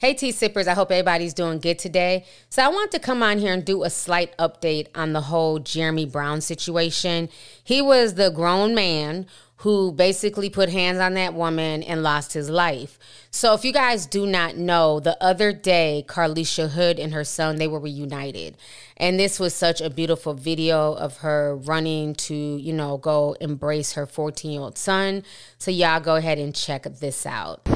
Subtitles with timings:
[0.00, 2.24] Hey, tea sippers, I hope everybody's doing good today.
[2.50, 5.58] So, I want to come on here and do a slight update on the whole
[5.58, 7.28] Jeremy Brown situation.
[7.64, 12.48] He was the grown man who basically put hands on that woman and lost his
[12.48, 12.96] life.
[13.32, 17.56] So, if you guys do not know, the other day, Carlishia Hood and her son,
[17.56, 18.56] they were reunited.
[18.98, 23.94] And this was such a beautiful video of her running to, you know, go embrace
[23.94, 25.24] her 14 year old son.
[25.58, 27.66] So, y'all go ahead and check this out.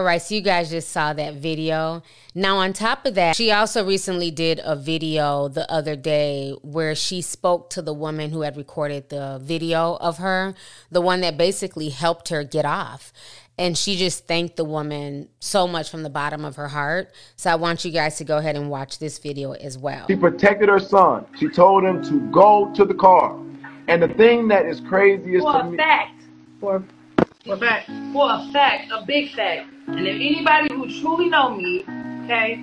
[0.00, 2.02] All right, so you guys just saw that video.
[2.34, 6.94] Now, on top of that, she also recently did a video the other day where
[6.94, 10.54] she spoke to the woman who had recorded the video of her,
[10.90, 13.12] the one that basically helped her get off.
[13.58, 17.12] And she just thanked the woman so much from the bottom of her heart.
[17.36, 20.06] So I want you guys to go ahead and watch this video as well.
[20.06, 21.26] She protected her son.
[21.38, 23.38] She told him to go to the car.
[23.86, 25.76] And the thing that is crazy is for to a me.
[25.76, 26.22] fact.
[26.58, 26.82] For
[27.44, 27.90] for a fact.
[28.14, 29.68] For a fact, a big fact.
[29.96, 31.84] And if anybody who truly know me,
[32.24, 32.56] okay,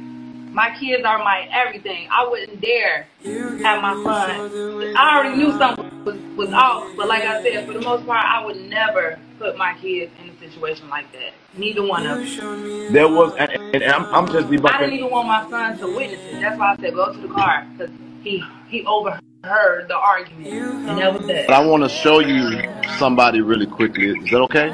[0.58, 2.08] my kids are my everything.
[2.12, 4.96] I wouldn't dare have my son.
[4.98, 8.26] I already knew something was, was off, but like I said, for the most part,
[8.26, 11.34] I would never put my kids in a situation like that.
[11.56, 12.94] Neither one of them.
[12.94, 16.20] There was, and, and I'm, I'm just I didn't even want my son to witness
[16.22, 16.42] it.
[16.42, 17.94] That's why I said go to the car because
[18.24, 21.50] he he overheard the argument, and that was But.
[21.52, 22.64] I want to show you
[22.98, 24.10] somebody really quickly.
[24.10, 24.70] Is that okay?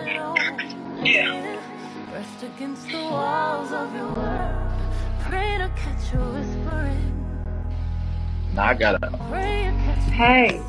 [1.03, 1.42] Yeah.
[8.53, 8.99] Now I gotta.
[9.31, 10.61] Pray to catch Hey,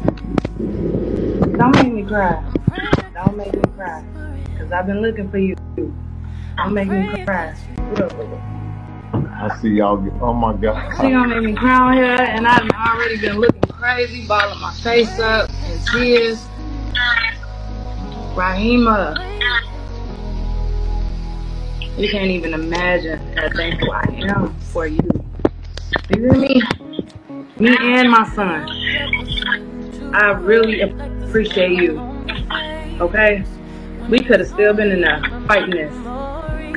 [1.59, 2.43] don't make me cry.
[3.12, 4.03] Don't make me cry.
[4.53, 5.54] Because I've been looking for you.
[5.76, 7.53] Don't make me cry.
[7.53, 8.12] What up.
[9.12, 9.98] I see y'all.
[9.98, 10.93] Get, oh my god.
[10.97, 11.12] She God.
[11.12, 15.19] gonna make me cry on here, and I've already been looking crazy, balling my face
[15.19, 16.38] up in tears.
[18.34, 19.33] Rahima,
[21.97, 25.09] you can't even imagine how thankful I am for you.
[26.15, 26.60] You hear me?
[27.59, 28.69] Me and my son.
[30.15, 31.99] I really appreciate you.
[33.00, 33.44] Okay?
[34.09, 35.94] We could have still been in there fighting this.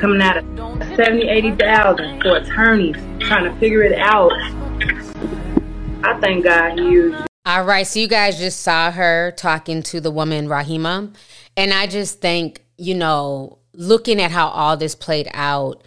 [0.00, 4.32] Coming out of 70, 80,000 for attorneys trying to figure it out.
[6.04, 7.26] I thank God he used you.
[7.44, 11.14] All right, so you guys just saw her talking to the woman Rahima,
[11.56, 15.82] and I just think, you know, looking at how all this played out,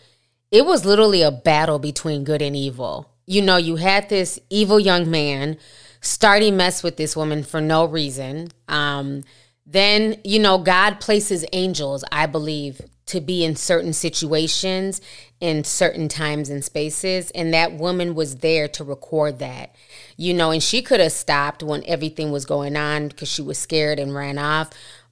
[0.50, 3.12] it was literally a battle between good and evil.
[3.28, 5.58] You know, you had this evil young man
[6.00, 8.48] starting mess with this woman for no reason.
[8.70, 9.24] Um,
[9.66, 15.02] then, you know, God places angels, I believe, to be in certain situations
[15.42, 17.30] in certain times and spaces.
[17.32, 19.76] And that woman was there to record that,
[20.16, 23.58] you know, and she could have stopped when everything was going on because she was
[23.58, 24.70] scared and ran off.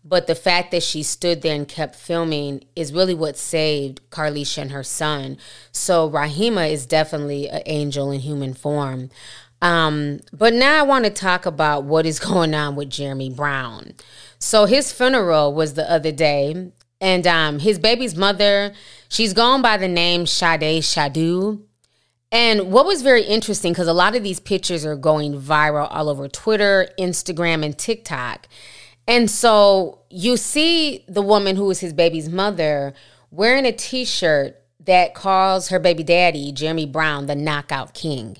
[0.09, 4.63] But the fact that she stood there and kept filming is really what saved Carlishia
[4.63, 5.37] and her son.
[5.71, 9.11] So Rahima is definitely an angel in human form.
[9.61, 13.93] Um, but now I want to talk about what is going on with Jeremy Brown.
[14.39, 18.73] So his funeral was the other day, and um, his baby's mother,
[19.09, 21.61] she's gone by the name Sade Shadu.
[22.31, 26.09] And what was very interesting, because a lot of these pictures are going viral all
[26.09, 28.47] over Twitter, Instagram, and TikTok.
[29.09, 32.93] And so you see the woman who is his baby's mother
[33.31, 38.37] wearing a t shirt that calls her baby daddy, Jeremy Brown, the knockout king.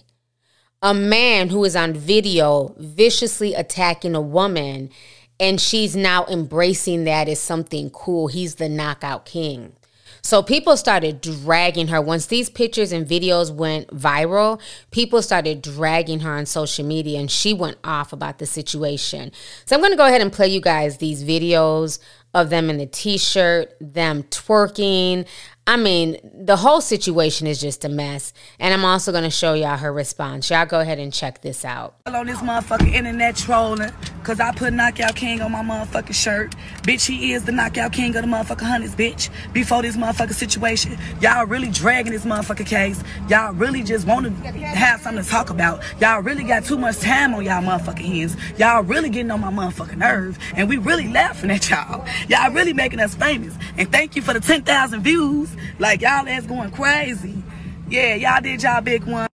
[0.84, 4.92] A man who is on video viciously attacking a woman,
[5.40, 8.28] and she's now embracing that as something cool.
[8.28, 9.74] He's the knockout king.
[10.22, 12.02] So people started dragging her.
[12.02, 14.60] Once these pictures and videos went viral,
[14.92, 19.32] people started dragging her on social media and she went off about the situation.
[19.66, 22.00] So I'm going to go ahead and play you guys these videos
[22.34, 25.26] of them in the t shirt, them twerking.
[25.70, 28.34] I mean, the whole situation is just a mess.
[28.60, 30.50] And I'm also to show y'all her response.
[30.50, 31.94] Y'all go ahead and check this out.
[32.08, 33.92] On this motherfucking internet trolling,
[34.24, 36.56] cause I put Knockout King on my motherfucking shirt.
[36.82, 39.30] Bitch, he is the Knockout King of the motherfucking hunters, bitch.
[39.54, 43.04] Before this motherfucking situation, y'all really dragging this motherfucking case.
[43.28, 45.84] Y'all really just want to have something to talk about.
[46.02, 48.36] Y'all really got too much time on y'all motherfucking hands.
[48.58, 52.08] Y'all really getting on my motherfucking nerve, and we really laughing at y'all.
[52.28, 53.56] Y'all really making us famous.
[53.78, 55.50] And thank you for the 10,000 views.
[55.80, 57.42] Like y'all ass going crazy.
[57.90, 59.29] Yeah, y'all did y'all big one.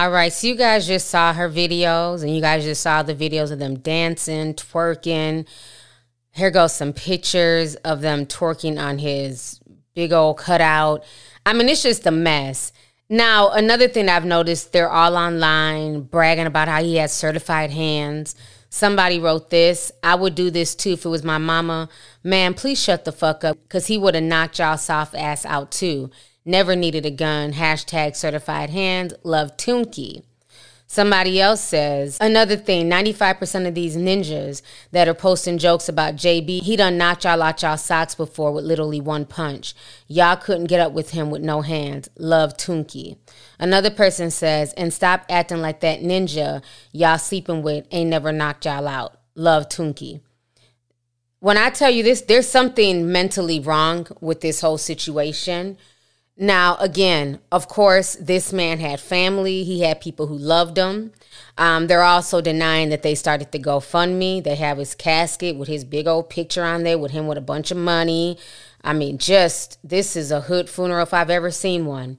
[0.00, 3.14] All right, so you guys just saw her videos and you guys just saw the
[3.14, 5.46] videos of them dancing, twerking.
[6.30, 9.60] Here goes some pictures of them twerking on his
[9.94, 11.04] big old cutout.
[11.44, 12.72] I mean, it's just a mess.
[13.10, 18.34] Now, another thing I've noticed, they're all online bragging about how he has certified hands.
[18.70, 19.92] Somebody wrote this.
[20.02, 21.90] I would do this too if it was my mama.
[22.24, 25.70] Man, please shut the fuck up because he would have knocked y'all soft ass out
[25.70, 26.10] too.
[26.50, 27.52] Never needed a gun.
[27.52, 29.14] Hashtag certified hands.
[29.22, 30.24] Love Tunky.
[30.88, 34.60] Somebody else says, another thing, 95% of these ninjas
[34.90, 38.64] that are posting jokes about JB, he done knocked y'all out y'all socks before with
[38.64, 39.74] literally one punch.
[40.08, 42.08] Y'all couldn't get up with him with no hands.
[42.18, 43.16] Love Tunky.
[43.60, 48.64] Another person says, and stop acting like that ninja y'all sleeping with ain't never knocked
[48.64, 49.20] y'all out.
[49.36, 50.20] Love Tunky.
[51.38, 55.78] When I tell you this, there's something mentally wrong with this whole situation.
[56.42, 59.62] Now, again, of course, this man had family.
[59.62, 61.12] He had people who loved him.
[61.58, 64.42] Um, they're also denying that they started the GoFundMe.
[64.42, 67.42] They have his casket with his big old picture on there with him with a
[67.42, 68.38] bunch of money.
[68.82, 72.16] I mean, just this is a hood funeral if I've ever seen one.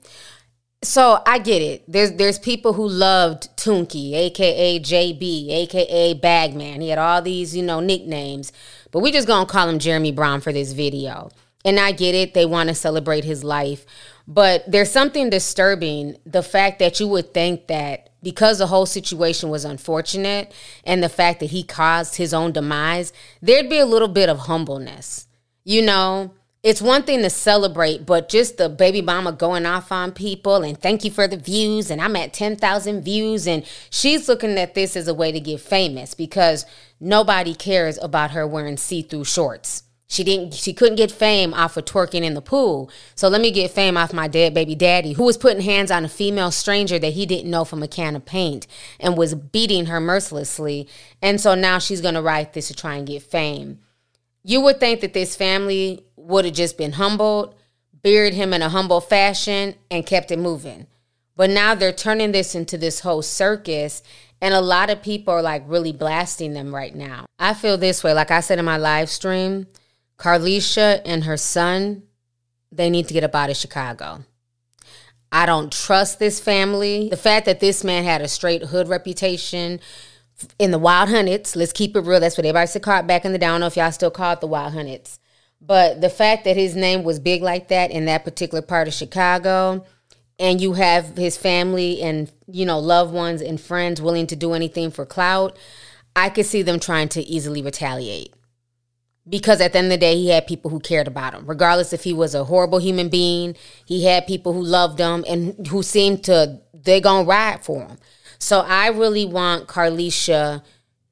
[0.84, 1.84] So I get it.
[1.88, 6.82] There's there's people who loved Tunky, aka JB, aka Bagman.
[6.82, 8.54] He had all these, you know, nicknames.
[8.92, 11.32] But we just gonna call him Jeremy Brown for this video.
[11.64, 13.86] And I get it, they want to celebrate his life.
[14.28, 19.50] But there's something disturbing the fact that you would think that because the whole situation
[19.50, 20.54] was unfortunate
[20.84, 24.40] and the fact that he caused his own demise, there'd be a little bit of
[24.40, 25.28] humbleness.
[25.64, 30.12] You know, it's one thing to celebrate, but just the baby mama going off on
[30.12, 34.58] people and thank you for the views and I'm at 10,000 views and she's looking
[34.60, 36.66] at this as a way to get famous because
[37.00, 39.84] nobody cares about her wearing see-through shorts.
[40.12, 42.92] She didn't she couldn't get fame off of twerking in the pool.
[43.16, 46.04] So let me get fame off my dead baby daddy who was putting hands on
[46.04, 48.68] a female stranger that he didn't know from a can of paint
[49.00, 50.86] and was beating her mercilessly.
[51.22, 53.80] And so now she's to write this to try and get fame.
[54.44, 57.56] You would think that this family would have just been humbled,
[58.02, 60.88] buried him in a humble fashion and kept it moving.
[61.38, 64.04] But now they're turning this into this whole circus
[64.42, 67.28] and a lot of people are like really blasting them right now.
[67.40, 68.12] I feel this way.
[68.12, 69.68] Like I said in my live stream,
[70.22, 72.04] Carlishia and her son,
[72.72, 74.24] they need to get up out of Chicago.
[75.32, 77.10] I don't trust this family.
[77.10, 79.80] The fact that this man had a straight hood reputation
[80.60, 82.20] in the Wild Hundreds, let's keep it real.
[82.20, 83.48] That's what everybody used to call it back in the day.
[83.48, 85.20] I don't know if y'all still call it the Wild Hundreds.
[85.60, 88.94] But the fact that his name was big like that in that particular part of
[88.94, 89.86] Chicago,
[90.38, 94.54] and you have his family and, you know, loved ones and friends willing to do
[94.54, 95.58] anything for clout,
[96.16, 98.36] I could see them trying to easily retaliate
[99.30, 101.94] because at the end of the day he had people who cared about him regardless
[101.94, 105.84] if he was a horrible human being he had people who loved him and who
[105.84, 107.98] seemed to they're gonna ride for him
[108.40, 110.64] so i really want carlishia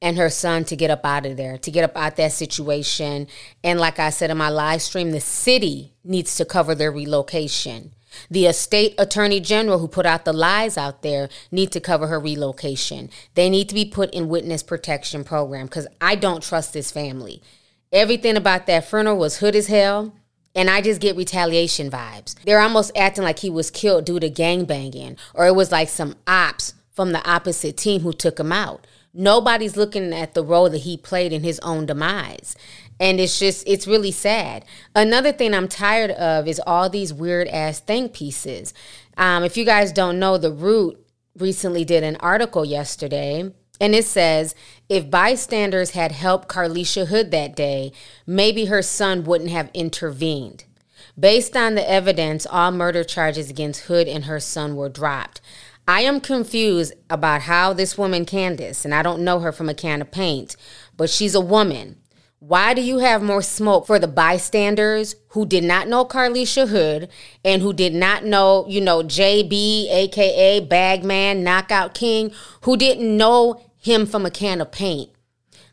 [0.01, 3.27] and her son to get up out of there to get up out that situation
[3.63, 7.91] and like i said in my live stream the city needs to cover their relocation
[8.29, 12.19] the estate attorney general who put out the lies out there need to cover her
[12.19, 13.09] relocation.
[13.35, 17.41] They need to be put in witness protection program because I don't trust this family.
[17.91, 20.13] Everything about that funeral was hood as hell.
[20.55, 22.35] And I just get retaliation vibes.
[22.43, 25.89] They're almost acting like he was killed due to gang banging, or it was like
[25.89, 28.85] some ops from the opposite team who took him out.
[29.13, 32.55] Nobody's looking at the role that he played in his own demise.
[32.99, 34.65] And it's just, it's really sad.
[34.95, 38.73] Another thing I'm tired of is all these weird ass think pieces.
[39.17, 40.99] Um, if you guys don't know, The Root
[41.37, 44.55] recently did an article yesterday and it says
[44.87, 47.91] if bystanders had helped Carlishia Hood that day,
[48.25, 50.65] maybe her son wouldn't have intervened.
[51.17, 55.41] Based on the evidence, all murder charges against Hood and her son were dropped.
[55.87, 59.73] I am confused about how this woman, Candace, and I don't know her from a
[59.73, 60.55] can of paint,
[60.95, 61.97] but she's a woman.
[62.39, 67.09] Why do you have more smoke for the bystanders who did not know Carlishia Hood
[67.43, 72.31] and who did not know, you know, JB, aka Bagman, Knockout King,
[72.61, 75.09] who didn't know him from a can of paint.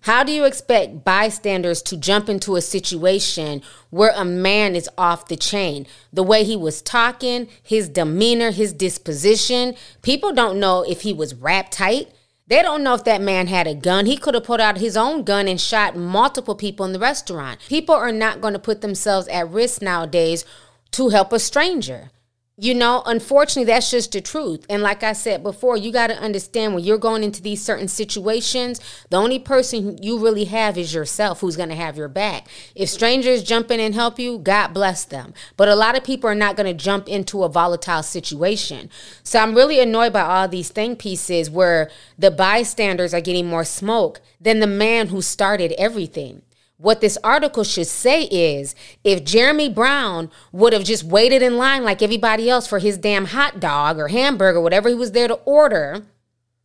[0.03, 3.61] How do you expect bystanders to jump into a situation
[3.91, 5.87] where a man is off the chain?
[6.13, 9.75] The way he was talking, his demeanor, his disposition.
[10.03, 12.13] People don't know if he was wrapped tight.
[12.47, 14.07] They don't know if that man had a gun.
[14.07, 17.59] He could have put out his own gun and shot multiple people in the restaurant.
[17.67, 20.45] People are not going to put themselves at risk nowadays
[20.93, 22.11] to help a stranger
[22.59, 24.65] you know, unfortunately, that's just the truth.
[24.71, 27.87] And like I said before, you got to understand when you're going into these certain
[27.87, 32.49] situations, the only person you really have is yourself who's going to have your back.
[32.75, 35.35] If strangers jump in and help you, God bless them.
[35.59, 38.89] But a lot of people are not going to jump into a volatile situation.
[39.23, 43.65] So I'm really annoyed by all these think pieces where the bystanders are getting more
[43.65, 46.41] smoke than the man who started everything.
[46.79, 51.85] What this article should say is if Jeremy Brown would have just waited in line
[51.85, 55.41] like everybody else for his damn hot dog or hamburger, whatever he was there to
[55.47, 56.05] order,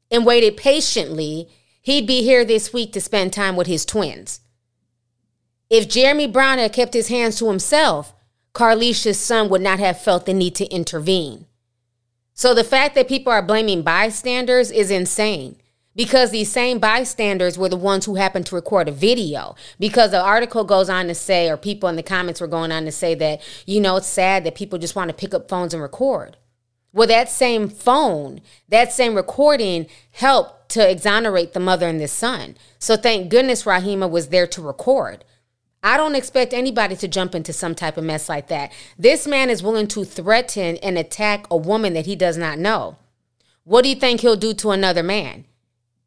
[0.09, 1.47] and waited patiently,
[1.81, 4.41] he'd be here this week to spend time with his twins.
[5.69, 8.13] If Jeremy Brown had kept his hands to himself,
[8.51, 11.45] Carlishia's son would not have felt the need to intervene.
[12.33, 15.60] So the fact that people are blaming bystanders is insane
[15.95, 20.21] because these same bystanders were the ones who happened to record a video because the
[20.21, 23.15] article goes on to say or people in the comments were going on to say
[23.15, 26.37] that you know it's sad that people just want to pick up phones and record
[26.93, 32.55] well that same phone that same recording helped to exonerate the mother and the son
[32.79, 35.25] so thank goodness rahima was there to record
[35.83, 38.71] I don't expect anybody to jump into some type of mess like that.
[38.99, 42.97] This man is willing to threaten and attack a woman that he does not know.
[43.63, 45.45] What do you think he'll do to another man?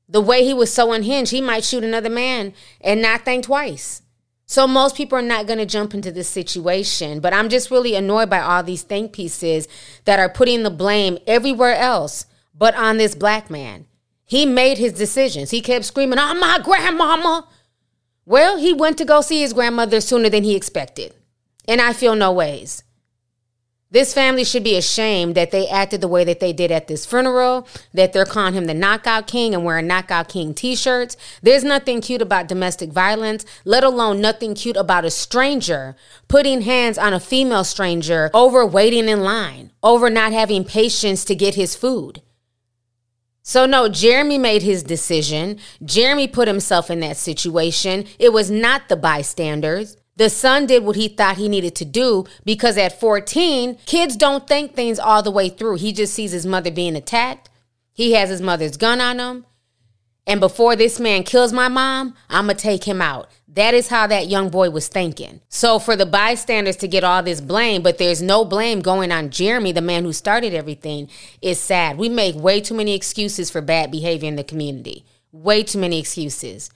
[0.09, 4.03] The way he was so unhinged, he might shoot another man and not think twice.
[4.47, 7.95] So most people are not going to jump into this situation, but I'm just really
[7.95, 9.67] annoyed by all these think pieces
[10.05, 13.87] that are putting the blame everywhere else but on this black man.
[14.27, 15.51] He made his decisions.
[15.51, 17.49] He kept screaming, "I'm my grandmama."
[18.27, 21.15] Well, he went to go see his grandmother sooner than he expected.
[21.67, 22.83] And I feel no ways.
[23.95, 27.07] This family should be ashamed that they acted the way that they did at this
[27.07, 31.17] funeral, that they're calling him the Knockout King and wearing Knockout King t shirts.
[31.45, 35.95] There's nothing cute about domestic violence, let alone nothing cute about a stranger
[36.27, 41.37] putting hands on a female stranger over waiting in line, over not having patience to
[41.37, 42.21] get his food.
[43.43, 45.61] So, no, Jeremy made his decision.
[45.85, 48.07] Jeremy put himself in that situation.
[48.19, 49.97] It was not the bystanders.
[50.17, 54.47] The son did what he thought he needed to do because at 14, kids don't
[54.47, 55.77] think things all the way through.
[55.77, 57.51] He just sees his mother being attacked.
[57.93, 59.47] He has his mother's gun on him.
[60.27, 63.29] And before this man kills my mom, I'm going to take him out.
[63.49, 65.41] That is how that young boy was thinking.
[65.49, 69.31] So for the bystanders to get all this blame, but there's no blame going on
[69.31, 71.09] Jeremy, the man who started everything,
[71.43, 71.99] is sad.
[71.99, 75.05] We make way too many excuses for bad behavior in the community.
[75.31, 76.71] Way too many excuses.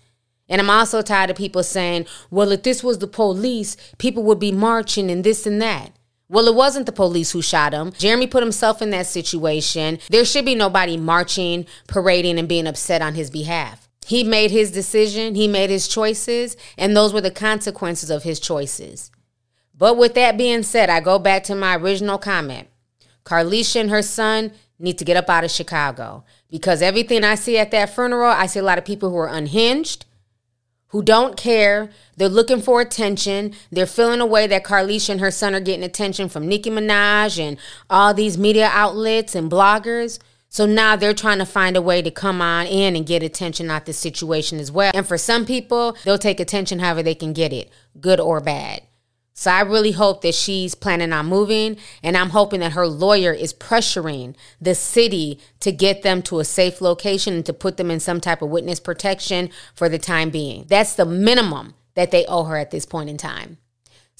[0.48, 4.38] And I'm also tired of people saying, well, if this was the police, people would
[4.38, 5.92] be marching and this and that.
[6.30, 7.92] Well, it wasn't the police who shot him.
[7.92, 9.98] Jeremy put himself in that situation.
[10.10, 13.88] There should be nobody marching, parading, and being upset on his behalf.
[14.06, 18.40] He made his decision, he made his choices, and those were the consequences of his
[18.40, 19.10] choices.
[19.76, 22.68] But with that being said, I go back to my original comment.
[23.24, 27.58] Carlishia and her son need to get up out of Chicago because everything I see
[27.58, 30.06] at that funeral, I see a lot of people who are unhinged,
[30.88, 31.90] who don't care.
[32.16, 33.54] They're looking for attention.
[33.70, 37.38] They're feeling a way that Carlishia and her son are getting attention from Nicki Minaj
[37.38, 37.58] and
[37.90, 40.18] all these media outlets and bloggers.
[40.50, 43.70] So now they're trying to find a way to come on in and get attention
[43.70, 44.92] out the situation as well.
[44.94, 48.82] And for some people, they'll take attention however they can get it, good or bad.
[49.38, 53.32] So I really hope that she's planning on moving, and I'm hoping that her lawyer
[53.32, 57.88] is pressuring the city to get them to a safe location and to put them
[57.88, 60.64] in some type of witness protection for the time being.
[60.66, 63.58] That's the minimum that they owe her at this point in time.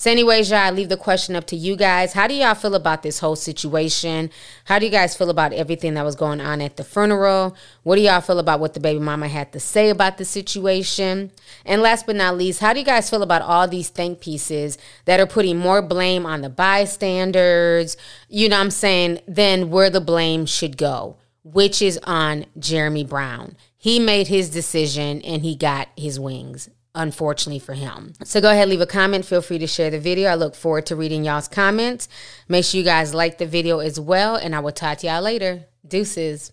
[0.01, 2.13] So, anyways, y'all, I leave the question up to you guys.
[2.13, 4.31] How do y'all feel about this whole situation?
[4.67, 7.57] How do you guys feel about everything that was going on at the funeral?
[7.83, 11.33] What do y'all feel about what the baby mama had to say about the situation?
[11.65, 14.79] And last but not least, how do you guys feel about all these think pieces
[15.07, 17.97] that are putting more blame on the bystanders?
[18.29, 19.19] You know what I'm saying?
[19.27, 23.57] Than where the blame should go, which is on Jeremy Brown.
[23.77, 28.13] He made his decision and he got his wings unfortunately for him.
[28.25, 29.25] So go ahead, leave a comment.
[29.25, 30.29] Feel free to share the video.
[30.29, 32.09] I look forward to reading y'all's comments.
[32.49, 35.23] Make sure you guys like the video as well, and I will talk to y'all
[35.23, 35.65] later.
[35.87, 36.53] Deuces.